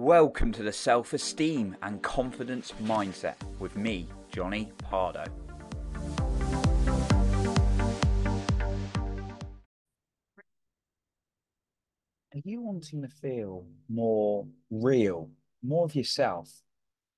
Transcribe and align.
Welcome 0.00 0.52
to 0.52 0.62
the 0.62 0.72
Self 0.72 1.12
Esteem 1.12 1.76
and 1.82 2.00
Confidence 2.00 2.72
Mindset 2.84 3.34
with 3.58 3.76
me, 3.76 4.06
Johnny 4.30 4.70
Pardo. 4.78 5.24
Are 12.32 12.42
you 12.44 12.62
wanting 12.62 13.02
to 13.02 13.08
feel 13.08 13.66
more 13.88 14.46
real, 14.70 15.30
more 15.64 15.84
of 15.84 15.96
yourself, 15.96 16.62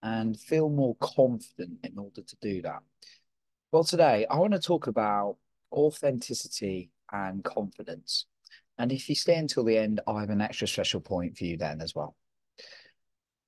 and 0.03 0.41
feel 0.41 0.71
more 0.71 0.97
confident 1.01 1.81
in 1.85 1.99
order 1.99 2.23
to 2.23 2.37
do 2.41 2.62
that? 2.62 2.81
Well, 3.73 3.85
today 3.85 4.25
I 4.31 4.37
want 4.37 4.55
to 4.55 4.59
talk 4.59 4.87
about 4.87 5.37
authenticity 5.71 6.93
and 7.12 7.45
confidence. 7.45 8.25
And 8.79 8.91
if 8.91 9.11
you 9.11 9.15
stay 9.15 9.37
until 9.37 9.65
the 9.65 9.77
end, 9.77 10.01
I 10.07 10.21
have 10.21 10.31
an 10.31 10.41
extra 10.41 10.67
special 10.67 11.03
point 11.03 11.37
for 11.37 11.45
you 11.45 11.59
then 11.59 11.83
as 11.83 11.95
well. 11.95 12.17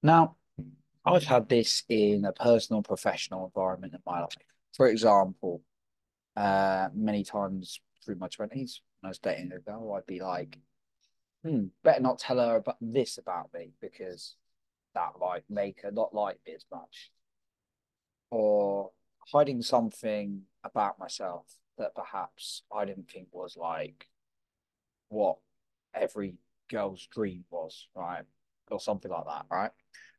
Now, 0.03 0.37
I've 1.05 1.25
had 1.25 1.49
this 1.49 1.85
in 1.89 2.25
a 2.25 2.33
personal, 2.33 2.83
professional 2.83 3.47
environment 3.47 3.95
in 3.95 4.01
my 4.07 4.21
life. 4.21 4.37
For 4.77 4.89
example, 4.89 5.63
uh, 6.37 6.89
many 6.95 7.25
times 7.25 7.81
through 8.05 8.17
my 8.17 8.29
20s, 8.29 8.81
when 9.01 9.09
I 9.09 9.11
was 9.11 9.19
dating 9.19 9.53
a 9.53 9.59
girl, 9.59 9.93
I'd 9.93 10.07
be 10.07 10.21
like, 10.21 10.59
hmm, 11.45 11.67
better 11.83 12.01
not 12.01 12.19
tell 12.19 12.39
her 12.39 12.57
about 12.57 12.77
this 12.81 13.19
about 13.19 13.51
me 13.53 13.73
because 13.81 14.37
that 14.95 15.13
might 15.21 15.45
make 15.49 15.83
her 15.83 15.91
not 15.91 16.15
like 16.15 16.39
me 16.47 16.55
as 16.55 16.65
much. 16.71 17.11
Or 18.31 18.91
hiding 19.33 19.63
something 19.63 20.43
about 20.65 20.99
myself 20.99 21.47
that 21.79 21.95
perhaps 21.95 22.63
I 22.75 22.85
didn't 22.85 23.11
think 23.11 23.29
was 23.33 23.57
like 23.57 24.09
what 25.09 25.39
every 25.95 26.35
girl's 26.71 27.07
dream 27.07 27.45
was, 27.51 27.89
right? 27.95 28.25
Or 28.71 28.81
something 28.81 29.11
like 29.11 29.27
that, 29.27 29.47
right? 29.51 29.71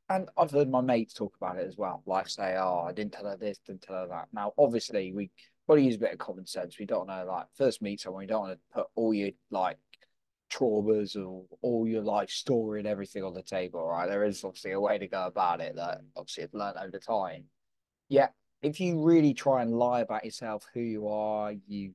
And 0.09 0.29
I've 0.37 0.51
heard 0.51 0.69
my 0.69 0.81
mates 0.81 1.13
talk 1.13 1.33
about 1.37 1.57
it 1.57 1.67
as 1.67 1.77
well. 1.77 2.03
Like 2.05 2.27
say, 2.27 2.55
oh, 2.57 2.85
I 2.87 2.91
didn't 2.91 3.13
tell 3.13 3.25
her 3.25 3.37
this, 3.37 3.57
didn't 3.65 3.81
tell 3.81 3.95
her 3.95 4.07
that. 4.09 4.27
Now, 4.31 4.53
obviously, 4.57 5.11
we 5.13 5.31
got 5.67 5.75
to 5.75 5.81
use 5.81 5.95
a 5.95 5.99
bit 5.99 6.11
of 6.11 6.19
common 6.19 6.45
sense. 6.45 6.77
We 6.77 6.85
don't 6.85 7.07
know, 7.07 7.25
like, 7.27 7.47
first 7.57 7.81
meet 7.81 8.01
someone, 8.01 8.21
We 8.21 8.27
don't 8.27 8.41
want 8.41 8.53
to 8.53 8.59
put 8.73 8.87
all 8.95 9.13
your 9.13 9.31
like 9.49 9.77
traumas 10.51 11.15
or 11.15 11.45
all 11.61 11.87
your 11.87 12.03
life 12.03 12.29
story 12.29 12.79
and 12.79 12.87
everything 12.87 13.23
on 13.23 13.33
the 13.33 13.41
table, 13.41 13.87
right? 13.87 14.07
There 14.07 14.23
is 14.23 14.43
obviously 14.43 14.71
a 14.71 14.79
way 14.79 14.97
to 14.97 15.07
go 15.07 15.25
about 15.25 15.61
it 15.61 15.75
that 15.77 16.01
obviously 16.15 16.43
I've 16.43 16.53
learned 16.53 16.77
over 16.77 16.99
time. 16.99 17.45
Yeah, 18.09 18.27
if 18.61 18.79
you 18.79 19.01
really 19.01 19.33
try 19.33 19.61
and 19.61 19.71
lie 19.71 20.01
about 20.01 20.25
yourself, 20.25 20.65
who 20.73 20.81
you 20.81 21.07
are, 21.07 21.53
you 21.67 21.93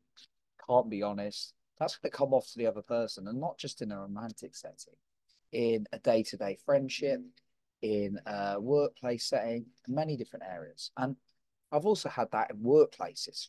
can't 0.69 0.91
be 0.91 1.03
honest, 1.03 1.55
that's 1.79 1.97
going 1.97 2.11
to 2.11 2.17
come 2.17 2.35
off 2.35 2.51
to 2.53 2.59
the 2.59 2.67
other 2.67 2.83
person 2.83 3.29
and 3.29 3.39
not 3.39 3.59
just 3.59 3.83
in 3.83 3.93
a 3.93 4.01
romantic 4.01 4.57
setting, 4.57 4.95
in 5.53 5.87
a 5.93 5.99
day 5.99 6.23
to 6.25 6.37
day 6.37 6.59
friendship, 6.65 7.21
in 7.83 8.19
a 8.27 8.61
workplace 8.61 9.29
setting, 9.29 9.67
many 9.87 10.17
different 10.17 10.45
areas. 10.51 10.91
And 10.97 11.17
I've 11.71 11.87
also 11.87 12.09
had 12.09 12.31
that 12.33 12.51
in 12.51 12.59
workplaces. 12.59 13.49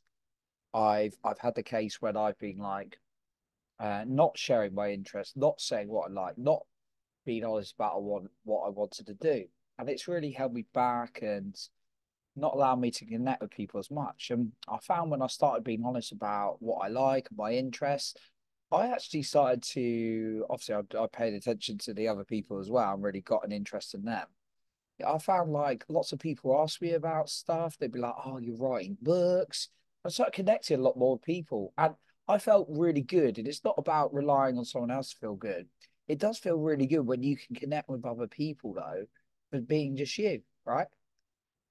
I've 0.73 1.15
I've 1.23 1.39
had 1.39 1.55
the 1.55 1.63
case 1.63 2.01
when 2.01 2.15
I've 2.15 2.37
been 2.37 2.59
like, 2.59 2.99
uh, 3.79 4.03
not 4.07 4.37
sharing 4.37 4.73
my 4.73 4.91
interest, 4.91 5.37
not 5.37 5.61
saying 5.61 5.87
what 5.87 6.09
I 6.09 6.13
like, 6.13 6.37
not 6.37 6.63
being 7.25 7.43
honest 7.43 7.73
about 7.75 8.03
what, 8.03 8.23
what 8.43 8.65
I 8.65 8.69
wanted 8.69 9.07
to 9.07 9.13
do. 9.13 9.45
And 9.77 9.89
it's 9.89 10.07
really 10.07 10.31
held 10.31 10.53
me 10.53 10.65
back 10.73 11.19
and 11.21 11.55
not 12.35 12.53
allowed 12.53 12.79
me 12.79 12.91
to 12.91 13.05
connect 13.05 13.41
with 13.41 13.51
people 13.51 13.79
as 13.79 13.89
much. 13.89 14.31
And 14.31 14.51
I 14.67 14.77
found 14.79 15.11
when 15.11 15.21
I 15.21 15.27
started 15.27 15.63
being 15.63 15.83
honest 15.85 16.11
about 16.11 16.57
what 16.59 16.79
I 16.83 16.89
like, 16.89 17.27
my 17.35 17.53
interests, 17.53 18.15
I 18.71 18.87
actually 18.87 19.23
started 19.23 19.63
to 19.63 20.45
obviously 20.49 20.75
I, 20.75 21.03
I 21.03 21.07
paid 21.07 21.33
attention 21.33 21.77
to 21.79 21.93
the 21.93 22.07
other 22.07 22.23
people 22.23 22.59
as 22.59 22.69
well 22.69 22.93
and 22.93 23.03
really 23.03 23.21
got 23.21 23.45
an 23.45 23.51
interest 23.51 23.93
in 23.93 24.03
them. 24.05 24.27
I 25.05 25.17
found 25.17 25.51
like 25.51 25.85
lots 25.87 26.11
of 26.11 26.19
people 26.19 26.61
ask 26.61 26.81
me 26.81 26.91
about 26.91 27.29
stuff. 27.29 27.77
They'd 27.77 27.91
be 27.91 27.99
like, 27.99 28.15
"Oh, 28.25 28.37
you're 28.37 28.57
writing 28.57 28.97
books." 29.01 29.69
I 30.05 30.09
started 30.09 30.33
connecting 30.33 30.79
a 30.79 30.83
lot 30.83 30.97
more 30.97 31.17
people, 31.19 31.73
and 31.77 31.95
I 32.27 32.37
felt 32.37 32.67
really 32.69 33.01
good. 33.01 33.37
And 33.37 33.47
it's 33.47 33.63
not 33.63 33.75
about 33.77 34.13
relying 34.13 34.57
on 34.57 34.65
someone 34.65 34.91
else 34.91 35.11
to 35.11 35.17
feel 35.17 35.35
good. 35.35 35.67
It 36.07 36.19
does 36.19 36.37
feel 36.37 36.57
really 36.57 36.87
good 36.87 37.05
when 37.05 37.23
you 37.23 37.37
can 37.37 37.55
connect 37.55 37.89
with 37.89 38.05
other 38.05 38.27
people, 38.27 38.73
though, 38.73 39.05
for 39.51 39.61
being 39.61 39.95
just 39.95 40.17
you, 40.17 40.41
right? 40.65 40.87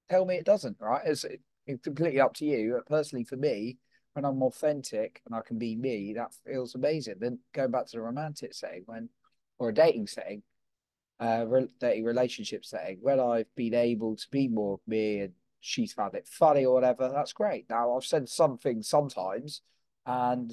Tell 0.09 0.25
me 0.25 0.35
it 0.35 0.45
doesn't, 0.45 0.77
right? 0.79 1.01
It's, 1.05 1.25
it's 1.67 1.83
completely 1.83 2.19
up 2.19 2.33
to 2.35 2.45
you. 2.45 2.81
Personally, 2.87 3.25
for 3.25 3.37
me, 3.37 3.77
when 4.13 4.25
I'm 4.25 4.41
authentic 4.43 5.21
and 5.25 5.35
I 5.35 5.41
can 5.41 5.57
be 5.57 5.75
me, 5.75 6.13
that 6.13 6.33
feels 6.45 6.75
amazing. 6.75 7.15
Then 7.19 7.39
going 7.53 7.71
back 7.71 7.85
to 7.87 7.97
the 7.97 8.01
romantic 8.01 8.53
setting, 8.53 8.83
when 8.85 9.09
or 9.57 9.69
a 9.69 9.73
dating 9.73 10.07
setting, 10.07 10.43
uh, 11.19 11.45
dating 11.79 12.05
relationship 12.05 12.65
setting, 12.65 12.99
when 13.01 13.19
I've 13.19 13.53
been 13.55 13.73
able 13.73 14.15
to 14.15 14.27
be 14.31 14.47
more 14.47 14.75
of 14.75 14.81
me 14.87 15.19
and 15.19 15.33
she's 15.59 15.93
found 15.93 16.15
it 16.15 16.27
funny 16.27 16.65
or 16.65 16.73
whatever, 16.73 17.09
that's 17.13 17.33
great. 17.33 17.69
Now 17.69 17.95
I've 17.95 18.05
said 18.05 18.29
something 18.29 18.81
sometimes 18.81 19.61
and 20.05 20.51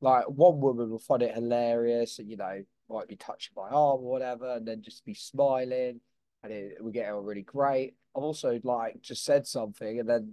like 0.00 0.24
one 0.28 0.60
woman 0.60 0.90
will 0.90 0.98
find 0.98 1.22
it 1.22 1.34
hilarious 1.34 2.18
and 2.18 2.30
you 2.30 2.36
know 2.36 2.62
might 2.88 3.08
be 3.08 3.16
touching 3.16 3.52
my 3.56 3.68
arm 3.68 4.00
or 4.00 4.10
whatever 4.10 4.54
and 4.54 4.66
then 4.66 4.82
just 4.82 5.04
be 5.04 5.14
smiling 5.14 6.00
and 6.42 6.52
it, 6.52 6.78
we 6.82 6.92
get 6.92 7.12
on 7.12 7.24
really 7.24 7.42
great 7.42 7.94
i've 8.16 8.22
also 8.22 8.60
like 8.62 9.00
just 9.02 9.24
said 9.24 9.46
something 9.46 9.98
and 9.98 10.08
then 10.08 10.32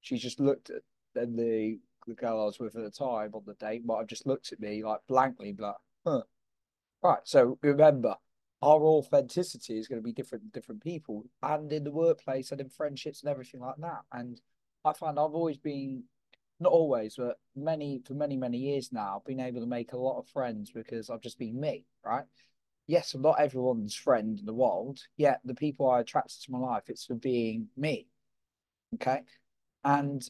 she 0.00 0.16
just 0.16 0.40
looked 0.40 0.70
at 0.70 0.82
then 1.14 1.36
the, 1.36 1.78
the 2.06 2.14
girl 2.14 2.40
i 2.40 2.44
was 2.44 2.58
with 2.58 2.76
at 2.76 2.82
the 2.82 2.90
time 2.90 3.30
on 3.34 3.42
the 3.46 3.54
date 3.54 3.84
might 3.84 3.98
have 3.98 4.06
just 4.06 4.26
looked 4.26 4.52
at 4.52 4.60
me 4.60 4.84
like 4.84 5.00
blankly 5.08 5.54
like 5.58 5.74
huh 6.06 6.22
right 7.02 7.20
so 7.24 7.58
remember 7.62 8.14
our 8.62 8.82
authenticity 8.82 9.78
is 9.78 9.88
going 9.88 10.00
to 10.00 10.04
be 10.04 10.12
different 10.12 10.52
different 10.52 10.82
people 10.82 11.24
and 11.42 11.72
in 11.72 11.84
the 11.84 11.90
workplace 11.90 12.52
and 12.52 12.60
in 12.60 12.68
friendships 12.68 13.22
and 13.22 13.30
everything 13.30 13.60
like 13.60 13.76
that 13.78 14.02
and 14.12 14.40
i 14.84 14.92
find 14.92 15.18
i've 15.18 15.34
always 15.34 15.58
been 15.58 16.02
not 16.60 16.72
always, 16.72 17.16
but 17.16 17.38
many 17.56 18.02
for 18.06 18.14
many 18.14 18.36
many 18.36 18.58
years 18.58 18.92
now, 18.92 19.16
I've 19.16 19.24
been 19.24 19.40
able 19.40 19.60
to 19.60 19.66
make 19.66 19.92
a 19.92 19.98
lot 19.98 20.18
of 20.18 20.28
friends 20.28 20.70
because 20.70 21.08
I've 21.08 21.22
just 21.22 21.38
been 21.38 21.58
me, 21.58 21.86
right? 22.04 22.24
Yes, 22.86 23.14
I'm 23.14 23.22
not 23.22 23.40
everyone's 23.40 23.94
friend 23.94 24.38
in 24.38 24.44
the 24.44 24.54
world. 24.54 25.00
Yet 25.16 25.40
the 25.44 25.54
people 25.54 25.88
I 25.90 26.00
attracted 26.00 26.42
to 26.42 26.52
my 26.52 26.58
life, 26.58 26.84
it's 26.88 27.06
for 27.06 27.14
being 27.14 27.68
me. 27.76 28.06
Okay, 28.94 29.22
and 29.84 30.28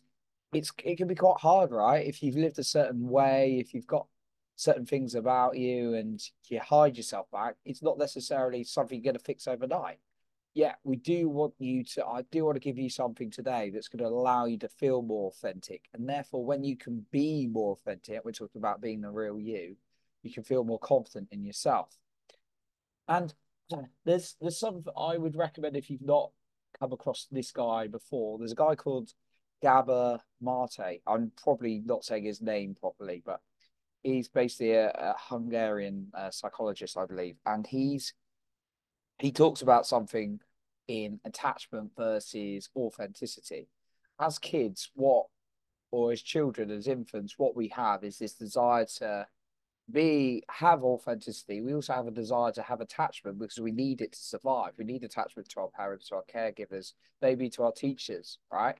it's 0.52 0.72
it 0.84 0.96
can 0.96 1.08
be 1.08 1.14
quite 1.14 1.40
hard, 1.40 1.70
right? 1.70 2.06
If 2.06 2.22
you've 2.22 2.36
lived 2.36 2.58
a 2.58 2.64
certain 2.64 3.08
way, 3.08 3.58
if 3.58 3.74
you've 3.74 3.86
got 3.86 4.06
certain 4.56 4.86
things 4.86 5.14
about 5.14 5.56
you 5.56 5.94
and 5.94 6.20
you 6.48 6.60
hide 6.60 6.96
yourself 6.96 7.30
back, 7.30 7.56
it's 7.64 7.82
not 7.82 7.98
necessarily 7.98 8.64
something 8.64 8.98
you're 8.98 9.12
going 9.12 9.18
to 9.18 9.24
fix 9.24 9.46
overnight 9.46 9.98
yeah, 10.54 10.74
we 10.82 10.96
do 10.96 11.28
want 11.28 11.54
you 11.58 11.84
to, 11.84 12.04
I 12.04 12.22
do 12.30 12.44
want 12.44 12.56
to 12.56 12.60
give 12.60 12.78
you 12.78 12.90
something 12.90 13.30
today 13.30 13.70
that's 13.70 13.88
going 13.88 14.02
to 14.02 14.10
allow 14.10 14.46
you 14.46 14.58
to 14.58 14.68
feel 14.68 15.00
more 15.00 15.28
authentic. 15.28 15.84
And 15.94 16.08
therefore, 16.08 16.44
when 16.44 16.64
you 16.64 16.76
can 16.76 17.06
be 17.12 17.46
more 17.46 17.72
authentic, 17.72 18.24
we're 18.24 18.32
talking 18.32 18.60
about 18.60 18.80
being 18.80 19.00
the 19.00 19.10
real 19.10 19.38
you, 19.38 19.76
you 20.22 20.32
can 20.32 20.42
feel 20.42 20.64
more 20.64 20.78
confident 20.78 21.28
in 21.30 21.44
yourself. 21.44 21.96
And 23.06 23.32
there's 24.04 24.36
there's 24.40 24.58
something 24.58 24.92
I 24.96 25.16
would 25.16 25.36
recommend 25.36 25.76
if 25.76 25.88
you've 25.88 26.02
not 26.02 26.32
come 26.78 26.92
across 26.92 27.28
this 27.30 27.52
guy 27.52 27.86
before. 27.86 28.38
There's 28.38 28.52
a 28.52 28.56
guy 28.56 28.74
called 28.74 29.12
Gabor 29.62 30.20
Mate. 30.40 31.02
I'm 31.06 31.32
probably 31.42 31.82
not 31.84 32.04
saying 32.04 32.24
his 32.24 32.40
name 32.40 32.74
properly, 32.74 33.22
but 33.24 33.40
he's 34.02 34.28
basically 34.28 34.72
a, 34.72 34.90
a 34.90 35.14
Hungarian 35.18 36.08
uh, 36.14 36.30
psychologist, 36.30 36.96
I 36.96 37.06
believe, 37.06 37.36
and 37.46 37.66
he's 37.66 38.14
he 39.18 39.32
talks 39.32 39.60
about 39.60 39.86
something 39.86 40.40
in 40.88 41.20
attachment 41.24 41.90
versus 41.96 42.70
authenticity. 42.74 43.68
As 44.18 44.38
kids, 44.38 44.90
what, 44.94 45.26
or 45.90 46.12
as 46.12 46.22
children, 46.22 46.70
as 46.70 46.88
infants, 46.88 47.34
what 47.38 47.54
we 47.54 47.68
have 47.68 48.02
is 48.02 48.18
this 48.18 48.32
desire 48.32 48.86
to 48.98 49.26
be 49.90 50.42
have 50.48 50.82
authenticity. 50.84 51.60
We 51.60 51.74
also 51.74 51.92
have 51.92 52.06
a 52.06 52.12
desire 52.12 52.52
to 52.52 52.62
have 52.62 52.80
attachment 52.80 53.38
because 53.38 53.58
we 53.58 53.72
need 53.72 54.00
it 54.00 54.12
to 54.12 54.18
survive. 54.18 54.72
We 54.78 54.84
need 54.84 55.04
attachment 55.04 55.48
to 55.50 55.60
our 55.60 55.68
parents, 55.68 56.08
to 56.08 56.16
our 56.16 56.24
caregivers, 56.32 56.92
maybe 57.20 57.50
to 57.50 57.64
our 57.64 57.72
teachers, 57.72 58.38
right? 58.52 58.78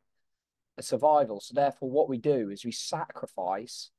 A 0.78 0.82
survival. 0.82 1.40
So 1.40 1.54
therefore, 1.54 1.90
what 1.90 2.08
we 2.08 2.18
do 2.18 2.50
is 2.50 2.64
we 2.64 2.72
sacrifice 2.72 3.90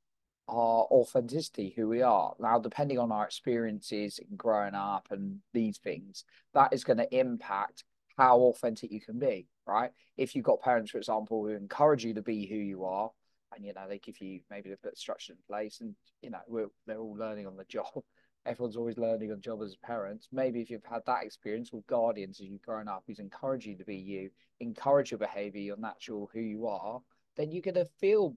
our 0.48 0.86
authenticity, 0.90 1.72
who 1.76 1.88
we 1.88 2.02
are. 2.02 2.34
Now, 2.40 2.58
depending 2.58 2.98
on 2.98 3.12
our 3.12 3.24
experiences 3.24 4.18
in 4.18 4.36
growing 4.36 4.74
up 4.74 5.08
and 5.10 5.38
these 5.52 5.78
things, 5.78 6.24
that 6.54 6.72
is 6.72 6.84
going 6.84 6.98
to 6.98 7.16
impact 7.16 7.84
how 8.18 8.38
authentic 8.38 8.90
you 8.90 9.00
can 9.00 9.18
be, 9.18 9.46
right? 9.66 9.90
If 10.16 10.34
you've 10.34 10.44
got 10.44 10.60
parents, 10.60 10.90
for 10.90 10.98
example, 10.98 11.42
who 11.42 11.50
encourage 11.50 12.04
you 12.04 12.14
to 12.14 12.22
be 12.22 12.46
who 12.46 12.56
you 12.56 12.84
are, 12.84 13.10
and 13.54 13.64
you 13.64 13.72
know 13.74 13.86
they 13.88 13.98
give 13.98 14.20
you 14.20 14.40
maybe 14.50 14.72
a 14.72 14.76
bit 14.82 14.92
of 14.92 14.98
structure 14.98 15.32
in 15.32 15.38
place, 15.48 15.80
and 15.80 15.94
you 16.22 16.30
know 16.30 16.40
we're, 16.46 16.68
they're 16.86 16.98
all 16.98 17.16
learning 17.16 17.46
on 17.46 17.56
the 17.56 17.64
job. 17.68 18.02
Everyone's 18.44 18.76
always 18.76 18.98
learning 18.98 19.30
on 19.30 19.40
job 19.40 19.62
as 19.62 19.76
parents. 19.76 20.28
Maybe 20.32 20.60
if 20.60 20.68
you've 20.68 20.84
had 20.84 21.02
that 21.06 21.22
experience 21.24 21.72
with 21.72 21.86
guardians 21.86 22.40
as 22.40 22.46
you've 22.48 22.62
grown 22.62 22.88
up, 22.88 23.04
who's 23.06 23.20
encouraged 23.20 23.66
you 23.66 23.76
to 23.76 23.84
be 23.84 23.96
you, 23.96 24.30
encourage 24.60 25.10
your 25.12 25.18
behavior, 25.18 25.60
your 25.60 25.76
natural 25.76 26.28
who 26.32 26.40
you 26.40 26.66
are, 26.66 27.00
then 27.36 27.52
you're 27.52 27.62
going 27.62 27.74
to 27.74 27.84
feel 28.00 28.36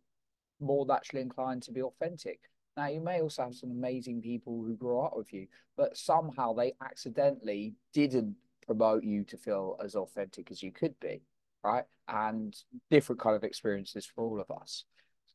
more 0.59 0.85
naturally 0.85 1.21
inclined 1.21 1.63
to 1.63 1.71
be 1.71 1.81
authentic. 1.81 2.39
Now, 2.77 2.87
you 2.87 2.99
may 3.01 3.21
also 3.21 3.43
have 3.43 3.55
some 3.55 3.71
amazing 3.71 4.21
people 4.21 4.63
who 4.63 4.75
grew 4.75 4.99
up 4.99 5.15
with 5.15 5.33
you, 5.33 5.47
but 5.75 5.97
somehow 5.97 6.53
they 6.53 6.73
accidentally 6.81 7.73
didn't 7.93 8.35
promote 8.65 9.03
you 9.03 9.23
to 9.25 9.37
feel 9.37 9.77
as 9.83 9.95
authentic 9.95 10.51
as 10.51 10.61
you 10.61 10.71
could 10.71 10.99
be, 10.99 11.21
right? 11.63 11.85
And 12.07 12.55
different 12.91 13.21
kind 13.21 13.35
of 13.35 13.43
experiences 13.43 14.05
for 14.05 14.23
all 14.23 14.39
of 14.39 14.51
us. 14.51 14.85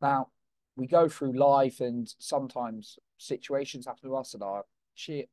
Now, 0.00 0.28
we 0.76 0.86
go 0.86 1.08
through 1.08 1.32
life, 1.32 1.80
and 1.80 2.12
sometimes 2.18 2.98
situations 3.20 3.86
happen 3.86 4.08
to 4.08 4.16
us 4.16 4.34
in 4.34 4.42
our 4.42 4.64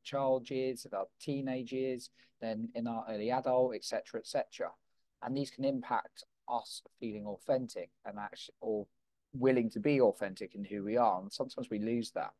child 0.04 0.48
years, 0.48 0.84
in 0.84 0.96
our 0.96 1.06
teenage 1.20 1.72
years, 1.72 2.10
then 2.40 2.68
in 2.74 2.86
our 2.86 3.04
early 3.08 3.30
adult, 3.30 3.74
etc., 3.74 4.20
etc. 4.20 4.70
And 5.22 5.36
these 5.36 5.50
can 5.50 5.64
impact 5.64 6.24
us 6.48 6.82
feeling 7.00 7.26
authentic 7.26 7.90
and 8.04 8.18
actually, 8.18 8.54
or 8.60 8.86
willing 9.32 9.70
to 9.70 9.80
be 9.80 10.00
authentic 10.00 10.54
in 10.54 10.64
who 10.64 10.84
we 10.84 10.96
are. 10.96 11.20
And 11.20 11.32
sometimes 11.32 11.68
we 11.70 11.78
lose 11.78 12.10
that. 12.12 12.30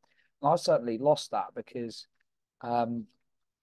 And 0.41 0.53
I 0.53 0.57
certainly 0.57 0.99
lost 0.99 1.33
that 1.33 1.49
because, 1.55 2.07
um, 2.61 3.05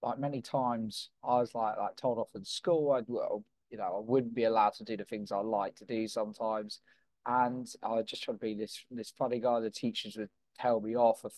like 0.02 0.18
many 0.18 0.42
times, 0.42 1.10
I 1.24 1.38
was 1.40 1.54
like 1.54 1.78
like 1.78 1.96
told 1.96 2.18
off 2.18 2.34
in 2.34 2.44
school. 2.44 2.92
I'd 2.92 3.04
well, 3.08 3.44
you 3.70 3.78
know, 3.78 3.96
I 3.96 4.00
wouldn't 4.00 4.34
be 4.34 4.44
allowed 4.44 4.74
to 4.74 4.84
do 4.84 4.96
the 4.96 5.04
things 5.04 5.32
I 5.32 5.38
like 5.38 5.74
to 5.76 5.84
do 5.84 6.06
sometimes, 6.06 6.80
and 7.24 7.66
I 7.82 8.02
just 8.02 8.22
try 8.22 8.34
to 8.34 8.38
be 8.38 8.54
this 8.54 8.84
this 8.90 9.12
funny 9.16 9.40
guy. 9.40 9.60
The 9.60 9.70
teachers 9.70 10.16
would 10.16 10.28
tell 10.58 10.80
me 10.80 10.96
off 10.96 11.24
of, 11.24 11.32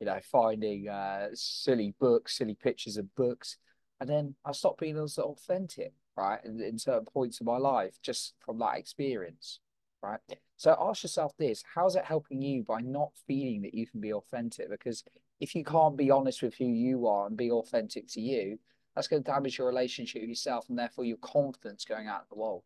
you 0.00 0.06
know, 0.06 0.18
finding 0.30 0.88
uh, 0.88 1.28
silly 1.34 1.94
books, 1.98 2.38
silly 2.38 2.54
pictures 2.54 2.96
of 2.96 3.14
books, 3.14 3.56
and 4.00 4.08
then 4.08 4.34
I 4.44 4.52
stopped 4.52 4.80
being 4.80 4.96
as 4.98 5.18
authentic, 5.18 5.92
right, 6.16 6.40
in, 6.44 6.60
in 6.60 6.78
certain 6.78 7.04
points 7.04 7.40
of 7.40 7.46
my 7.46 7.58
life 7.58 7.98
just 8.02 8.34
from 8.44 8.58
that 8.60 8.76
experience 8.76 9.60
right? 10.02 10.20
So 10.56 10.76
ask 10.80 11.02
yourself 11.02 11.36
this 11.38 11.62
how's 11.74 11.96
it 11.96 12.04
helping 12.04 12.42
you 12.42 12.62
by 12.62 12.80
not 12.80 13.10
feeling 13.26 13.62
that 13.62 13.74
you 13.74 13.86
can 13.86 14.00
be 14.00 14.12
authentic? 14.12 14.70
Because 14.70 15.04
if 15.40 15.54
you 15.54 15.64
can't 15.64 15.96
be 15.96 16.10
honest 16.10 16.42
with 16.42 16.54
who 16.54 16.66
you 16.66 17.06
are 17.06 17.26
and 17.26 17.36
be 17.36 17.50
authentic 17.50 18.08
to 18.08 18.20
you, 18.20 18.58
that's 18.94 19.08
going 19.08 19.22
to 19.22 19.30
damage 19.30 19.58
your 19.58 19.68
relationship 19.68 20.22
with 20.22 20.28
yourself 20.28 20.66
and 20.68 20.78
therefore 20.78 21.04
your 21.04 21.18
confidence 21.18 21.84
going 21.84 22.08
out 22.08 22.22
in 22.22 22.26
the 22.30 22.40
world. 22.40 22.64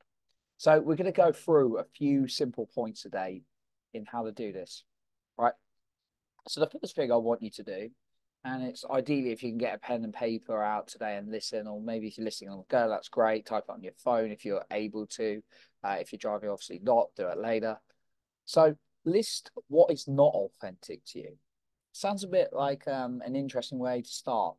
So 0.57 0.81
we're 0.81 0.97
going 0.97 1.13
to 1.13 1.13
go 1.13 1.33
through 1.33 1.79
a 1.79 1.85
few 1.85 2.29
simple 2.29 2.69
points 2.75 3.03
today 3.03 3.43
in 3.93 4.07
how 4.07 4.25
to 4.25 4.33
do 4.33 4.53
this, 4.53 4.85
right? 5.37 5.53
So 6.49 6.61
the 6.61 6.79
first 6.81 6.97
thing 6.97 7.13
I 7.13 7.17
want 7.17 7.43
you 7.43 7.51
to 7.51 7.63
do, 7.63 7.91
and 8.45 8.65
it's 8.65 8.85
ideally 8.91 9.31
if 9.31 9.43
you 9.43 9.51
can 9.51 9.59
get 9.59 9.77
a 9.77 9.79
pen 9.79 10.03
and 10.03 10.13
paper 10.13 10.61
out 10.63 10.89
today 10.89 11.17
and 11.17 11.31
listen, 11.31 11.67
or 11.67 11.81
maybe 11.81 12.09
if 12.09 12.19
you're 12.19 12.25
listening 12.25 12.51
on 12.51 12.59
the 12.59 12.65
go, 12.69 12.89
that's 12.89 13.09
great. 13.09 13.47
Type 13.47 13.65
it 13.69 13.73
on 13.73 13.83
your 13.83 13.93
phone 14.03 14.33
if 14.33 14.45
you're 14.45 14.65
able 14.73 15.07
to. 15.07 15.41
Uh, 15.85 15.97
if 16.01 16.13
you're 16.13 16.19
driving, 16.19 16.51
obviously 16.51 16.81
not, 16.83 17.09
do 17.17 17.29
it 17.29 17.39
later. 17.39 17.77
So 18.45 18.75
list 19.05 19.51
what 19.69 19.93
is 19.93 20.09
not 20.09 20.35
authentic 20.35 21.05
to 21.07 21.21
you. 21.21 21.37
Sounds 21.93 22.25
a 22.25 22.29
bit 22.29 22.49
like 22.53 22.89
um, 22.89 23.21
an 23.25 23.37
interesting 23.37 23.79
way 23.79 24.03
to 24.03 24.09
start. 24.09 24.57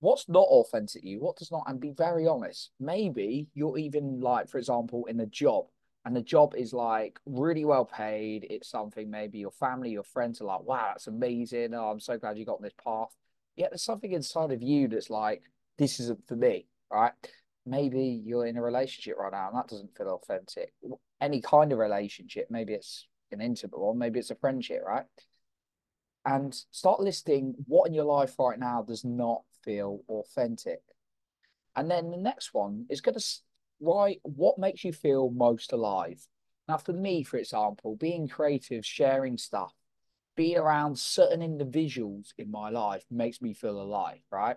What's 0.00 0.28
not 0.28 0.46
authentic 0.46 1.02
to 1.02 1.08
you? 1.08 1.20
What 1.20 1.36
does 1.36 1.50
not? 1.50 1.64
And 1.66 1.80
be 1.80 1.92
very 1.96 2.26
honest. 2.26 2.70
Maybe 2.78 3.48
you're 3.54 3.78
even 3.78 4.20
like, 4.20 4.48
for 4.48 4.58
example, 4.58 5.06
in 5.06 5.18
a 5.20 5.26
job, 5.26 5.66
and 6.06 6.16
the 6.16 6.22
job 6.22 6.54
is 6.56 6.72
like 6.72 7.20
really 7.26 7.66
well 7.66 7.84
paid. 7.84 8.46
It's 8.48 8.70
something 8.70 9.10
maybe 9.10 9.38
your 9.38 9.50
family, 9.50 9.90
your 9.90 10.04
friends 10.04 10.40
are 10.40 10.44
like, 10.44 10.62
wow, 10.62 10.92
that's 10.92 11.08
amazing. 11.08 11.74
Oh, 11.74 11.90
I'm 11.90 12.00
so 12.00 12.16
glad 12.16 12.38
you 12.38 12.46
got 12.46 12.56
on 12.56 12.62
this 12.62 12.72
path. 12.82 13.14
Yet 13.56 13.70
there's 13.70 13.82
something 13.82 14.12
inside 14.12 14.52
of 14.52 14.62
you 14.62 14.88
that's 14.88 15.10
like, 15.10 15.42
this 15.76 16.00
isn't 16.00 16.26
for 16.26 16.36
me, 16.36 16.68
right? 16.90 17.12
maybe 17.66 18.22
you're 18.24 18.46
in 18.46 18.56
a 18.56 18.62
relationship 18.62 19.18
right 19.18 19.32
now 19.32 19.48
and 19.48 19.58
that 19.58 19.68
doesn't 19.68 19.96
feel 19.96 20.20
authentic. 20.22 20.72
Any 21.20 21.40
kind 21.40 21.72
of 21.72 21.78
relationship, 21.78 22.46
maybe 22.48 22.72
it's 22.72 23.08
an 23.32 23.40
intimate 23.40 23.78
one, 23.78 23.98
maybe 23.98 24.20
it's 24.20 24.30
a 24.30 24.36
friendship, 24.36 24.82
right? 24.86 25.04
And 26.24 26.54
start 26.70 27.00
listing 27.00 27.54
what 27.66 27.88
in 27.88 27.94
your 27.94 28.04
life 28.04 28.38
right 28.38 28.58
now 28.58 28.82
does 28.82 29.04
not 29.04 29.42
feel 29.64 30.00
authentic. 30.08 30.80
And 31.74 31.90
then 31.90 32.10
the 32.10 32.16
next 32.16 32.54
one 32.54 32.86
is 32.88 33.00
going 33.00 33.18
to 33.18 33.24
write 33.80 34.20
what 34.22 34.58
makes 34.58 34.84
you 34.84 34.92
feel 34.92 35.30
most 35.30 35.72
alive. 35.72 36.26
Now, 36.68 36.78
for 36.78 36.92
me, 36.92 37.22
for 37.22 37.36
example, 37.36 37.96
being 37.96 38.28
creative, 38.28 38.84
sharing 38.84 39.38
stuff, 39.38 39.72
being 40.36 40.58
around 40.58 40.98
certain 40.98 41.42
individuals 41.42 42.34
in 42.38 42.50
my 42.50 42.70
life 42.70 43.04
makes 43.10 43.40
me 43.40 43.54
feel 43.54 43.80
alive, 43.80 44.20
right? 44.30 44.56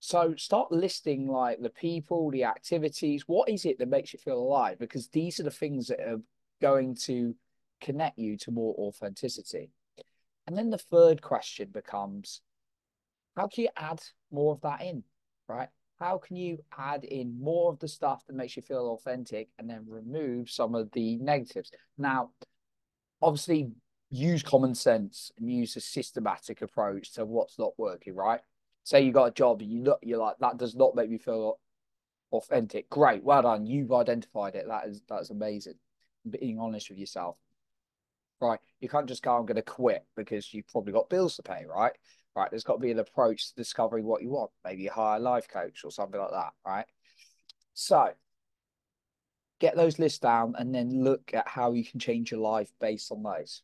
So 0.00 0.34
start 0.36 0.72
listing 0.72 1.28
like 1.28 1.60
the 1.60 1.70
people, 1.70 2.30
the 2.30 2.44
activities. 2.44 3.24
What 3.26 3.48
is 3.48 3.64
it 3.64 3.78
that 3.78 3.88
makes 3.88 4.12
you 4.12 4.18
feel 4.18 4.38
alive? 4.38 4.78
Because 4.78 5.08
these 5.08 5.38
are 5.38 5.44
the 5.44 5.50
things 5.50 5.88
that 5.88 6.00
are 6.00 6.20
going 6.60 6.94
to 7.02 7.34
connect 7.80 8.18
you 8.18 8.36
to 8.38 8.50
more 8.50 8.74
authenticity. 8.78 9.70
And 10.46 10.56
then 10.56 10.70
the 10.70 10.78
third 10.78 11.22
question 11.22 11.68
becomes 11.70 12.40
how 13.36 13.46
can 13.46 13.64
you 13.64 13.70
add 13.76 14.00
more 14.30 14.54
of 14.54 14.60
that 14.62 14.82
in, 14.82 15.04
right? 15.46 15.68
How 16.00 16.18
can 16.18 16.36
you 16.36 16.58
add 16.76 17.04
in 17.04 17.40
more 17.40 17.70
of 17.70 17.78
the 17.78 17.88
stuff 17.88 18.24
that 18.26 18.34
makes 18.34 18.56
you 18.56 18.62
feel 18.62 18.98
authentic 18.98 19.48
and 19.58 19.68
then 19.68 19.84
remove 19.86 20.50
some 20.50 20.74
of 20.74 20.90
the 20.92 21.16
negatives? 21.18 21.70
Now, 21.98 22.30
obviously, 23.20 23.70
use 24.08 24.42
common 24.42 24.74
sense 24.74 25.30
and 25.38 25.52
use 25.52 25.76
a 25.76 25.80
systematic 25.80 26.62
approach 26.62 27.12
to 27.12 27.24
what's 27.24 27.58
not 27.58 27.72
working, 27.78 28.14
right? 28.14 28.40
say 28.84 29.02
you 29.02 29.12
got 29.12 29.26
a 29.26 29.32
job 29.32 29.60
and 29.60 29.70
you 29.70 29.82
look, 29.82 30.00
you're 30.02 30.18
like, 30.18 30.36
that 30.40 30.58
does 30.58 30.74
not 30.74 30.94
make 30.94 31.10
me 31.10 31.18
feel 31.18 31.58
authentic. 32.32 32.88
Great, 32.88 33.22
well 33.22 33.42
done. 33.42 33.66
You've 33.66 33.92
identified 33.92 34.54
it. 34.54 34.66
That 34.68 34.86
is 34.86 35.02
that's 35.08 35.30
amazing. 35.30 35.74
Being 36.28 36.58
honest 36.58 36.90
with 36.90 36.98
yourself. 36.98 37.36
Right. 38.40 38.58
You 38.80 38.88
can't 38.88 39.06
just 39.06 39.22
go, 39.22 39.36
I'm 39.36 39.46
gonna 39.46 39.62
quit 39.62 40.04
because 40.16 40.52
you've 40.52 40.68
probably 40.68 40.92
got 40.92 41.10
bills 41.10 41.36
to 41.36 41.42
pay, 41.42 41.64
right? 41.66 41.92
Right. 42.40 42.50
There's 42.50 42.64
got 42.64 42.74
to 42.74 42.80
be 42.80 42.90
an 42.90 42.98
approach 42.98 43.50
to 43.50 43.54
discovering 43.54 44.06
what 44.06 44.22
you 44.22 44.30
want. 44.30 44.50
Maybe 44.64 44.84
you 44.84 44.90
hire 44.90 45.18
a 45.18 45.20
life 45.20 45.46
coach 45.46 45.84
or 45.84 45.90
something 45.90 46.18
like 46.18 46.30
that, 46.30 46.52
right? 46.64 46.86
So 47.74 48.12
get 49.58 49.76
those 49.76 49.98
lists 49.98 50.20
down 50.20 50.54
and 50.58 50.74
then 50.74 51.04
look 51.04 51.34
at 51.34 51.46
how 51.46 51.72
you 51.72 51.84
can 51.84 52.00
change 52.00 52.30
your 52.30 52.40
life 52.40 52.72
based 52.80 53.12
on 53.12 53.22
those. 53.22 53.60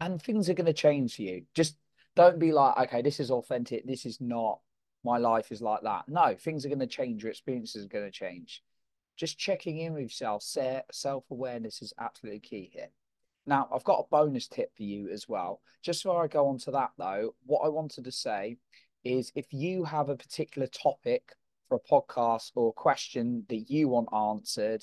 And 0.00 0.22
things 0.22 0.48
are 0.48 0.54
going 0.54 0.66
to 0.66 0.72
change 0.72 1.16
for 1.16 1.22
you. 1.22 1.42
Just 1.54 1.76
don't 2.14 2.38
be 2.38 2.52
like, 2.52 2.76
okay, 2.86 3.02
this 3.02 3.18
is 3.18 3.32
authentic. 3.32 3.84
This 3.84 4.06
is 4.06 4.20
not. 4.20 4.60
My 5.02 5.18
life 5.18 5.50
is 5.50 5.60
like 5.60 5.82
that. 5.82 6.04
No, 6.06 6.36
things 6.38 6.64
are 6.64 6.68
going 6.68 6.78
to 6.78 6.86
change. 6.86 7.24
Your 7.24 7.32
experiences 7.32 7.84
are 7.84 7.88
going 7.88 8.04
to 8.04 8.12
change. 8.12 8.62
Just 9.16 9.38
checking 9.38 9.78
in 9.78 9.92
with 9.92 10.04
yourself. 10.04 10.44
Self 10.92 11.24
awareness 11.32 11.82
is 11.82 11.92
absolutely 11.98 12.38
key 12.38 12.70
here. 12.72 12.90
Now, 13.46 13.68
I've 13.72 13.84
got 13.84 14.00
a 14.00 14.08
bonus 14.10 14.48
tip 14.48 14.74
for 14.76 14.82
you 14.82 15.08
as 15.10 15.28
well. 15.28 15.60
Just 15.82 16.02
before 16.02 16.24
I 16.24 16.28
go 16.28 16.48
on 16.48 16.58
to 16.58 16.70
that, 16.72 16.90
though, 16.96 17.34
what 17.44 17.60
I 17.64 17.68
wanted 17.68 18.04
to 18.04 18.12
say 18.12 18.56
is 19.04 19.32
if 19.34 19.46
you 19.52 19.84
have 19.84 20.08
a 20.08 20.16
particular 20.16 20.66
topic 20.66 21.22
for 21.68 21.76
a 21.76 21.92
podcast 21.92 22.52
or 22.54 22.70
a 22.70 22.72
question 22.72 23.44
that 23.48 23.70
you 23.70 23.88
want 23.88 24.08
answered, 24.14 24.82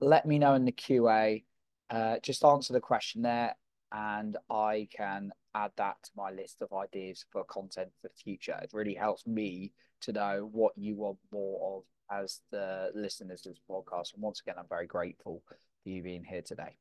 let 0.00 0.26
me 0.26 0.38
know 0.38 0.54
in 0.54 0.64
the 0.64 0.72
QA. 0.72 1.42
Uh, 1.88 2.16
just 2.22 2.44
answer 2.44 2.72
the 2.72 2.80
question 2.80 3.22
there, 3.22 3.54
and 3.92 4.36
I 4.50 4.88
can 4.94 5.30
add 5.54 5.72
that 5.76 5.96
to 6.02 6.10
my 6.16 6.30
list 6.30 6.62
of 6.62 6.72
ideas 6.72 7.24
for 7.30 7.44
content 7.44 7.90
for 8.00 8.08
the 8.08 8.22
future. 8.22 8.58
It 8.62 8.70
really 8.72 8.94
helps 8.94 9.26
me 9.26 9.72
to 10.02 10.12
know 10.12 10.48
what 10.50 10.72
you 10.76 10.96
want 10.96 11.18
more 11.30 11.78
of 11.78 11.84
as 12.24 12.40
the 12.50 12.90
listeners 12.94 13.42
to 13.42 13.50
this 13.50 13.60
podcast. 13.68 14.14
And 14.14 14.22
once 14.22 14.40
again, 14.40 14.56
I'm 14.58 14.68
very 14.68 14.86
grateful 14.86 15.42
for 15.46 15.56
you 15.84 16.02
being 16.02 16.24
here 16.24 16.42
today. 16.42 16.76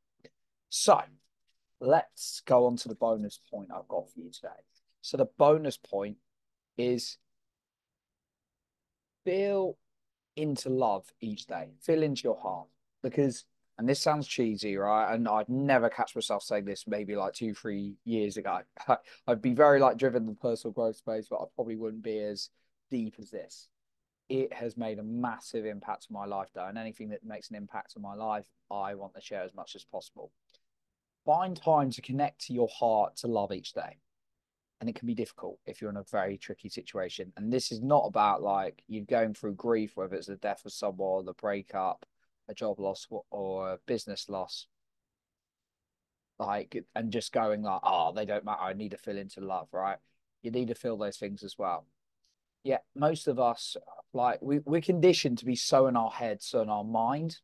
So 0.74 1.02
let's 1.82 2.42
go 2.46 2.66
on 2.66 2.78
to 2.78 2.88
the 2.88 2.96
bonus 2.96 3.42
point 3.52 3.70
I've 3.76 3.90
got 3.90 4.10
for 4.10 4.22
you 4.22 4.32
today. 4.32 4.48
So 5.02 5.18
the 5.18 5.28
bonus 5.38 5.76
point 5.76 6.16
is 6.78 7.18
feel 9.26 9.78
into 10.38 10.70
love 10.70 11.06
each 11.20 11.46
day, 11.46 11.72
feel 11.82 12.02
into 12.02 12.24
your 12.24 12.40
heart 12.40 12.68
because 13.04 13.44
and 13.78 13.90
this 13.90 14.00
sounds 14.00 14.28
cheesy, 14.28 14.78
right? 14.78 15.14
And 15.14 15.28
I'd 15.28 15.50
never 15.50 15.90
catch 15.90 16.16
myself 16.16 16.44
saying 16.44 16.66
this 16.66 16.88
maybe 16.88 17.18
like 17.18 17.34
two, 17.34 17.54
three 17.54 17.96
years 18.06 18.38
ago. 18.38 18.60
I'd 19.28 19.42
be 19.42 19.54
very 19.54 19.80
like 19.80 19.98
driven 19.98 20.24
in 20.24 20.30
the 20.30 20.36
personal 20.36 20.72
growth 20.72 20.96
space, 20.96 21.28
but 21.30 21.42
I 21.42 21.46
probably 21.56 21.76
wouldn't 21.76 22.04
be 22.04 22.20
as 22.20 22.50
deep 22.90 23.16
as 23.20 23.30
this. 23.30 23.68
It 24.30 24.54
has 24.54 24.78
made 24.78 25.00
a 25.00 25.04
massive 25.04 25.66
impact 25.66 26.08
on 26.10 26.14
my 26.14 26.26
life, 26.26 26.50
though, 26.54 26.68
and 26.68 26.78
anything 26.78 27.10
that 27.10 27.26
makes 27.26 27.50
an 27.50 27.58
impact 27.58 27.96
on 27.98 28.04
my 28.04 28.14
life, 28.14 28.46
I 28.70 28.94
want 28.96 29.16
to 29.16 29.22
share 29.22 29.44
as 29.44 29.54
much 29.54 29.76
as 29.76 29.84
possible. 29.84 30.32
Find 31.26 31.56
time 31.56 31.92
to 31.92 32.02
connect 32.02 32.42
to 32.48 32.54
your 32.54 32.68
heart 32.68 33.18
to 33.18 33.28
love 33.28 33.52
each 33.52 33.74
day. 33.74 33.98
And 34.80 34.90
it 34.90 34.96
can 34.96 35.08
be 35.08 35.14
difficult 35.14 35.60
if 35.68 35.80
you're 35.80 35.92
in 35.92 35.98
a 35.98 36.04
very 36.04 36.38
tricky 36.38 36.68
situation. 36.68 37.32
And 37.38 37.54
this 37.54 37.72
is 37.72 37.82
not 37.82 38.06
about 38.08 38.42
like 38.42 38.82
you 38.88 39.02
going 39.02 39.36
through 39.36 39.54
grief, 39.54 39.92
whether 39.96 40.16
it's 40.16 40.28
the 40.28 40.38
death 40.38 40.66
of 40.66 40.74
someone, 40.74 41.26
the 41.26 41.34
breakup, 41.34 42.06
a 42.48 42.54
job 42.54 42.80
loss 42.80 43.08
or 43.30 43.74
a 43.74 43.78
business 43.86 44.28
loss 44.28 44.68
like 46.42 46.84
and 46.96 47.12
just 47.12 47.32
going 47.32 47.62
like 47.62 47.82
oh 47.84 48.12
they 48.14 48.26
don't 48.26 48.44
matter 48.44 48.62
i 48.62 48.74
need 48.74 48.92
to 48.92 48.98
feel 48.98 49.18
into 49.18 49.42
love 49.42 49.68
right 49.72 49.98
you 50.42 50.52
need 50.52 50.68
to 50.68 50.76
feel 50.76 50.98
those 50.98 51.18
things 51.18 51.44
as 51.44 51.58
well 51.58 51.86
yeah 52.64 52.80
most 52.96 53.28
of 53.28 53.40
us 53.40 53.78
like 54.14 54.42
we, 54.42 54.60
we're 54.66 54.82
conditioned 54.82 55.38
to 55.38 55.46
be 55.46 55.56
so 55.56 55.88
in 55.88 55.96
our 55.96 56.10
head 56.10 56.42
so 56.42 56.62
in 56.62 56.70
our 56.70 56.84
mind 56.84 57.38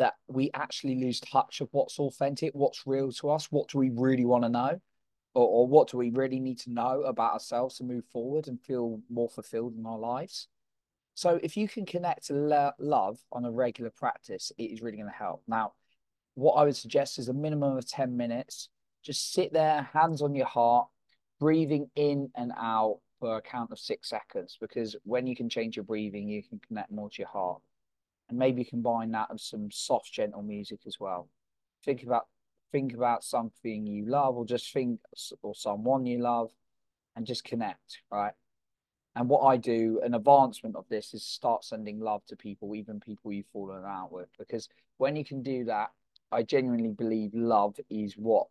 that 0.00 0.14
we 0.26 0.50
actually 0.54 0.96
lose 0.96 1.20
touch 1.20 1.60
of 1.60 1.68
what's 1.70 1.98
authentic 2.00 2.52
what's 2.54 2.86
real 2.86 3.12
to 3.12 3.30
us 3.30 3.52
what 3.52 3.68
do 3.68 3.78
we 3.78 3.90
really 3.90 4.24
want 4.24 4.42
to 4.42 4.48
know 4.48 4.80
or, 5.34 5.46
or 5.46 5.66
what 5.66 5.88
do 5.88 5.96
we 5.96 6.10
really 6.10 6.40
need 6.40 6.58
to 6.60 6.72
know 6.72 7.02
about 7.02 7.34
ourselves 7.34 7.76
to 7.76 7.84
move 7.84 8.04
forward 8.06 8.48
and 8.48 8.60
feel 8.60 9.00
more 9.08 9.28
fulfilled 9.28 9.74
in 9.76 9.86
our 9.86 9.98
lives? 9.98 10.48
So 11.14 11.38
if 11.42 11.56
you 11.56 11.68
can 11.68 11.86
connect 11.86 12.26
to 12.26 12.34
lo- 12.34 12.72
love 12.78 13.18
on 13.32 13.44
a 13.44 13.50
regular 13.50 13.90
practice, 13.90 14.50
it 14.58 14.64
is 14.64 14.82
really 14.82 14.96
going 14.96 15.10
to 15.10 15.14
help. 15.14 15.42
Now, 15.46 15.74
what 16.34 16.54
I 16.54 16.64
would 16.64 16.76
suggest 16.76 17.18
is 17.18 17.28
a 17.28 17.34
minimum 17.34 17.76
of 17.76 17.86
10 17.86 18.16
minutes. 18.16 18.68
Just 19.02 19.32
sit 19.32 19.52
there, 19.52 19.88
hands 19.92 20.22
on 20.22 20.34
your 20.34 20.46
heart, 20.46 20.88
breathing 21.38 21.90
in 21.94 22.30
and 22.34 22.52
out 22.56 23.00
for 23.18 23.36
a 23.36 23.42
count 23.42 23.70
of 23.70 23.78
six 23.78 24.08
seconds. 24.08 24.56
Because 24.60 24.96
when 25.04 25.26
you 25.26 25.36
can 25.36 25.48
change 25.48 25.76
your 25.76 25.84
breathing, 25.84 26.28
you 26.28 26.42
can 26.42 26.60
connect 26.66 26.90
more 26.90 27.10
to 27.10 27.18
your 27.18 27.28
heart. 27.28 27.60
And 28.30 28.38
maybe 28.38 28.64
combine 28.64 29.10
that 29.10 29.30
with 29.30 29.40
some 29.40 29.70
soft, 29.70 30.12
gentle 30.12 30.42
music 30.42 30.80
as 30.86 30.98
well. 30.98 31.28
Think 31.84 32.04
about 32.04 32.28
think 32.72 32.94
about 32.94 33.24
something 33.24 33.84
you 33.84 34.06
love 34.06 34.36
or 34.36 34.44
just 34.44 34.72
think 34.72 35.00
or 35.42 35.54
someone 35.54 36.06
you 36.06 36.20
love 36.20 36.52
and 37.16 37.26
just 37.26 37.42
connect, 37.42 37.98
right? 38.12 38.32
And 39.16 39.28
what 39.28 39.42
I 39.42 39.56
do, 39.56 40.00
an 40.04 40.14
advancement 40.14 40.76
of 40.76 40.84
this 40.88 41.12
is 41.12 41.24
start 41.24 41.64
sending 41.64 41.98
love 41.98 42.24
to 42.26 42.36
people, 42.36 42.76
even 42.76 43.00
people 43.00 43.32
you've 43.32 43.46
fallen 43.52 43.82
out 43.84 44.12
with. 44.12 44.28
Because 44.38 44.68
when 44.98 45.16
you 45.16 45.24
can 45.24 45.42
do 45.42 45.64
that, 45.64 45.90
I 46.30 46.44
genuinely 46.44 46.90
believe 46.90 47.34
love 47.34 47.74
is 47.90 48.14
what 48.14 48.46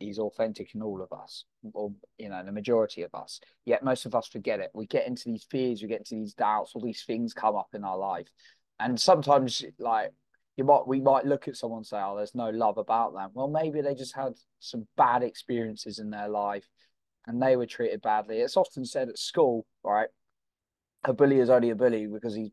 is 0.00 0.18
authentic 0.18 0.74
in 0.74 0.82
all 0.82 1.02
of 1.02 1.12
us, 1.12 1.44
or 1.74 1.92
you 2.18 2.28
know, 2.28 2.42
the 2.44 2.52
majority 2.52 3.02
of 3.02 3.14
us. 3.14 3.40
Yet 3.64 3.84
most 3.84 4.06
of 4.06 4.14
us 4.14 4.26
forget 4.26 4.60
it. 4.60 4.70
We 4.72 4.86
get 4.86 5.06
into 5.06 5.24
these 5.26 5.44
fears, 5.50 5.82
we 5.82 5.88
get 5.88 5.98
into 5.98 6.14
these 6.14 6.34
doubts, 6.34 6.72
all 6.74 6.80
these 6.80 7.02
things 7.02 7.34
come 7.34 7.56
up 7.56 7.68
in 7.74 7.84
our 7.84 7.98
life. 7.98 8.28
And 8.80 9.00
sometimes 9.00 9.64
like 9.78 10.12
you 10.56 10.64
might 10.64 10.86
we 10.86 11.00
might 11.00 11.26
look 11.26 11.48
at 11.48 11.56
someone 11.56 11.78
and 11.78 11.86
say, 11.86 12.00
Oh, 12.00 12.16
there's 12.16 12.34
no 12.34 12.50
love 12.50 12.78
about 12.78 13.14
them. 13.14 13.30
Well, 13.34 13.48
maybe 13.48 13.80
they 13.80 13.94
just 13.94 14.14
had 14.14 14.34
some 14.60 14.86
bad 14.96 15.22
experiences 15.22 15.98
in 15.98 16.10
their 16.10 16.28
life 16.28 16.68
and 17.26 17.42
they 17.42 17.56
were 17.56 17.66
treated 17.66 18.02
badly. 18.02 18.38
It's 18.38 18.56
often 18.56 18.84
said 18.84 19.08
at 19.08 19.18
school, 19.18 19.66
right? 19.84 20.08
A 21.04 21.12
bully 21.12 21.38
is 21.38 21.50
only 21.50 21.70
a 21.70 21.76
bully 21.76 22.06
because 22.06 22.34
he 22.34 22.52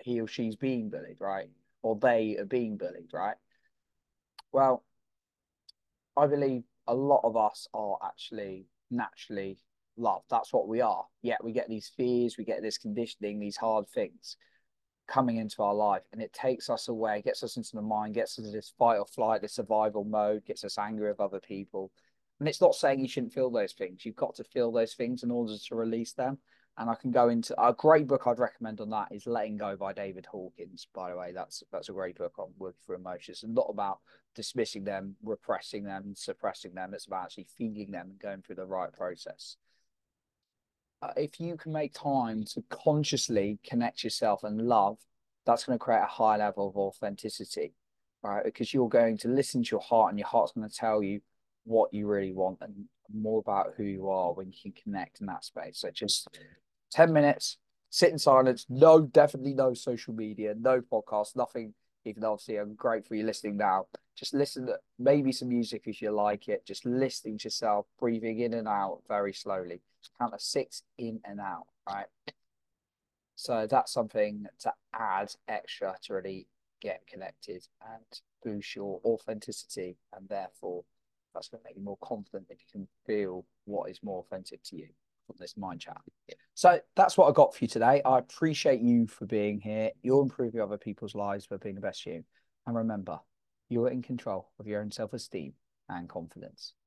he 0.00 0.20
or 0.20 0.26
she's 0.26 0.56
being 0.56 0.90
bullied, 0.90 1.20
right? 1.20 1.48
Or 1.82 1.96
they 1.96 2.36
are 2.38 2.44
being 2.44 2.76
bullied, 2.76 3.10
right? 3.12 3.36
Well, 4.52 4.84
I 6.16 6.26
believe 6.26 6.62
a 6.86 6.94
lot 6.94 7.20
of 7.24 7.36
us 7.36 7.68
are 7.72 7.96
actually 8.02 8.66
naturally 8.90 9.58
loved. 9.96 10.24
That's 10.30 10.52
what 10.52 10.68
we 10.68 10.80
are. 10.80 11.06
Yet 11.22 11.42
we 11.44 11.52
get 11.52 11.68
these 11.68 11.90
fears, 11.96 12.36
we 12.36 12.44
get 12.44 12.62
this 12.62 12.78
conditioning, 12.78 13.38
these 13.38 13.56
hard 13.56 13.88
things 13.88 14.36
coming 15.10 15.36
into 15.36 15.62
our 15.62 15.74
life, 15.74 16.02
and 16.12 16.22
it 16.22 16.32
takes 16.32 16.70
us 16.70 16.88
away, 16.88 17.20
gets 17.22 17.42
us 17.42 17.56
into 17.56 17.74
the 17.74 17.82
mind, 17.82 18.14
gets 18.14 18.38
us 18.38 18.44
into 18.44 18.56
this 18.56 18.72
fight 18.78 18.98
or 18.98 19.06
flight, 19.06 19.42
this 19.42 19.54
survival 19.54 20.04
mode, 20.04 20.44
gets 20.46 20.64
us 20.64 20.78
angry 20.78 21.08
with 21.08 21.20
other 21.20 21.40
people. 21.40 21.90
And 22.38 22.48
it's 22.48 22.60
not 22.60 22.74
saying 22.74 23.00
you 23.00 23.08
shouldn't 23.08 23.34
feel 23.34 23.50
those 23.50 23.72
things. 23.72 24.06
You've 24.06 24.16
got 24.16 24.36
to 24.36 24.44
feel 24.44 24.72
those 24.72 24.94
things 24.94 25.22
in 25.22 25.30
order 25.30 25.52
to 25.58 25.74
release 25.74 26.12
them. 26.12 26.38
And 26.78 26.88
I 26.88 26.94
can 26.94 27.10
go 27.10 27.28
into 27.28 27.60
a 27.62 27.74
great 27.74 28.06
book 28.06 28.22
I'd 28.26 28.38
recommend 28.38 28.80
on 28.80 28.88
that 28.90 29.08
is 29.10 29.26
Letting 29.26 29.58
Go 29.58 29.76
by 29.76 29.92
David 29.92 30.24
Hawkins. 30.24 30.86
By 30.94 31.10
the 31.10 31.16
way, 31.16 31.32
that's 31.34 31.62
that's 31.70 31.90
a 31.90 31.92
great 31.92 32.16
book 32.16 32.38
on 32.38 32.52
working 32.56 32.78
through 32.86 32.96
emotions. 32.96 33.42
It's 33.42 33.52
not 33.52 33.66
about 33.68 33.98
dismissing 34.34 34.84
them, 34.84 35.16
repressing 35.22 35.84
them, 35.84 36.14
suppressing 36.16 36.72
them. 36.72 36.94
It's 36.94 37.06
about 37.06 37.24
actually 37.24 37.48
feeling 37.58 37.90
them 37.90 38.10
and 38.10 38.18
going 38.18 38.40
through 38.40 38.56
the 38.56 38.64
right 38.64 38.92
process. 38.92 39.56
Uh, 41.02 41.12
if 41.16 41.40
you 41.40 41.56
can 41.56 41.72
make 41.72 41.94
time 41.94 42.44
to 42.44 42.62
consciously 42.68 43.58
connect 43.64 44.04
yourself 44.04 44.44
and 44.44 44.66
love, 44.68 44.98
that's 45.46 45.64
going 45.64 45.78
to 45.78 45.82
create 45.82 46.02
a 46.02 46.06
high 46.06 46.36
level 46.36 46.68
of 46.68 46.76
authenticity, 46.76 47.72
right? 48.22 48.44
Because 48.44 48.74
you're 48.74 48.88
going 48.88 49.16
to 49.18 49.28
listen 49.28 49.62
to 49.62 49.70
your 49.72 49.80
heart, 49.80 50.10
and 50.10 50.18
your 50.18 50.28
heart's 50.28 50.52
going 50.52 50.68
to 50.68 50.74
tell 50.74 51.02
you 51.02 51.20
what 51.64 51.92
you 51.92 52.06
really 52.06 52.32
want 52.32 52.58
and 52.60 52.74
more 53.14 53.40
about 53.40 53.74
who 53.76 53.84
you 53.84 54.08
are 54.08 54.32
when 54.32 54.48
you 54.48 54.58
can 54.62 54.72
connect 54.72 55.20
in 55.20 55.26
that 55.26 55.44
space. 55.44 55.78
So 55.78 55.90
just 55.90 56.28
10 56.92 57.12
minutes, 57.12 57.58
sit 57.90 58.10
in 58.10 58.18
silence. 58.18 58.66
No, 58.68 59.00
definitely 59.00 59.54
no 59.54 59.74
social 59.74 60.14
media, 60.14 60.54
no 60.58 60.80
podcast, 60.80 61.36
nothing. 61.36 61.74
Even 62.04 62.22
though 62.22 62.32
obviously 62.32 62.56
I'm 62.56 62.74
great 62.74 63.06
for 63.06 63.14
you 63.14 63.24
listening 63.24 63.56
now. 63.56 63.86
Just 64.16 64.34
listen 64.34 64.66
to 64.66 64.76
maybe 64.98 65.32
some 65.32 65.48
music 65.48 65.82
if 65.86 66.00
you 66.00 66.10
like 66.10 66.48
it. 66.48 66.64
Just 66.66 66.86
listening 66.86 67.38
to 67.38 67.44
yourself, 67.44 67.86
breathing 67.98 68.40
in 68.40 68.54
and 68.54 68.68
out 68.68 69.00
very 69.08 69.32
slowly. 69.32 69.82
Count 70.18 70.34
of 70.34 70.40
six 70.40 70.82
in 70.98 71.20
and 71.24 71.40
out, 71.40 71.66
right? 71.88 72.06
So 73.36 73.66
that's 73.68 73.92
something 73.92 74.46
to 74.60 74.72
add 74.94 75.32
extra 75.48 75.94
to 76.02 76.14
really 76.14 76.46
get 76.80 77.06
connected 77.06 77.66
and 77.82 78.20
boost 78.42 78.74
your 78.74 79.00
authenticity 79.04 79.96
and 80.14 80.28
therefore 80.28 80.84
that's 81.34 81.48
going 81.48 81.62
to 81.62 81.68
make 81.68 81.76
you 81.76 81.82
more 81.82 81.98
confident 82.02 82.46
if 82.50 82.58
you 82.60 82.66
can 82.70 82.88
feel 83.06 83.44
what 83.64 83.90
is 83.90 84.00
more 84.02 84.20
authentic 84.20 84.62
to 84.64 84.76
you 84.76 84.88
from 85.26 85.36
this 85.38 85.56
mind 85.56 85.80
chat. 85.80 86.00
So 86.54 86.80
that's 86.96 87.16
what 87.16 87.28
I 87.28 87.32
got 87.32 87.54
for 87.54 87.64
you 87.64 87.68
today. 87.68 88.02
I 88.04 88.18
appreciate 88.18 88.80
you 88.80 89.06
for 89.06 89.26
being 89.26 89.60
here. 89.60 89.90
You're 90.02 90.22
improving 90.22 90.60
other 90.60 90.78
people's 90.78 91.14
lives 91.14 91.46
by 91.46 91.56
being 91.56 91.76
the 91.76 91.80
best 91.80 92.04
you. 92.04 92.24
And 92.66 92.76
remember, 92.76 93.20
you're 93.68 93.88
in 93.88 94.02
control 94.02 94.50
of 94.58 94.66
your 94.66 94.80
own 94.80 94.90
self 94.90 95.12
esteem 95.12 95.54
and 95.88 96.08
confidence. 96.08 96.74